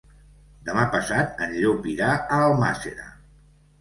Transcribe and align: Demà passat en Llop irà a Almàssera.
Demà 0.69 0.85
passat 0.95 1.43
en 1.47 1.53
Llop 1.59 1.85
irà 1.93 2.11
a 2.17 2.41
Almàssera. 2.49 3.07